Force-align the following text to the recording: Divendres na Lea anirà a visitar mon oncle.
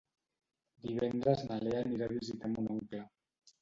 Divendres 0.85 1.45
na 1.51 1.61
Lea 1.69 1.85
anirà 1.85 2.11
a 2.11 2.17
visitar 2.19 2.55
mon 2.59 2.75
oncle. 2.79 3.09